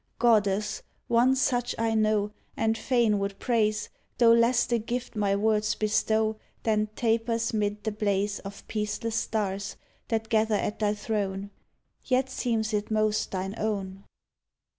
Goddess, 0.17 0.81
one 1.07 1.35
such 1.35 1.75
I 1.77 1.93
know, 1.93 2.31
And 2.57 2.75
fain 2.75 3.19
would 3.19 3.37
praise, 3.37 3.89
Tho 4.17 4.31
less 4.33 4.65
the 4.65 4.79
gift 4.79 5.15
my 5.15 5.35
words 5.35 5.75
bestow 5.75 6.37
Than 6.63 6.87
tapers 6.95 7.53
'mid 7.53 7.83
the 7.83 7.91
blaze 7.91 8.39
Of 8.39 8.67
peaceless 8.67 9.15
stars 9.17 9.75
that 10.07 10.29
gather 10.29 10.55
at 10.55 10.79
thy 10.79 10.95
throne. 10.95 11.51
Yet 12.03 12.31
seems 12.31 12.73
it 12.73 12.89
most 12.89 13.29
thine 13.29 13.53
own. 13.59 14.03